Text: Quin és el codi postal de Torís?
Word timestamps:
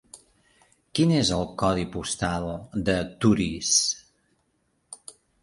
Quin 0.99 1.11
és 1.17 1.29
el 1.35 1.45
codi 1.63 1.85
postal 1.97 2.49
de 2.89 2.97
Torís? 3.27 3.77